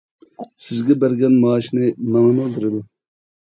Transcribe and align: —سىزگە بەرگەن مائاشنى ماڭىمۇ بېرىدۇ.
—سىزگە 0.67 0.95
بەرگەن 1.03 1.37
مائاشنى 1.45 1.93
ماڭىمۇ 2.17 2.51
بېرىدۇ. 2.59 2.87